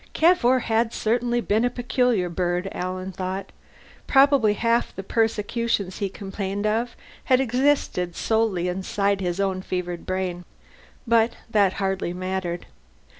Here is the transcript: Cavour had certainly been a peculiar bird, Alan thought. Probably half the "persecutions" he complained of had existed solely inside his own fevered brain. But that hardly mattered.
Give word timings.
Cavour 0.13 0.61
had 0.61 0.93
certainly 0.93 1.41
been 1.41 1.63
a 1.63 1.69
peculiar 1.69 2.27
bird, 2.27 2.67
Alan 2.71 3.11
thought. 3.11 3.51
Probably 4.07 4.53
half 4.55 4.95
the 4.95 5.03
"persecutions" 5.03 5.99
he 5.99 6.09
complained 6.09 6.65
of 6.65 6.95
had 7.25 7.39
existed 7.39 8.15
solely 8.15 8.67
inside 8.67 9.21
his 9.21 9.39
own 9.39 9.61
fevered 9.61 10.07
brain. 10.07 10.43
But 11.05 11.33
that 11.51 11.73
hardly 11.73 12.13
mattered. 12.13 12.65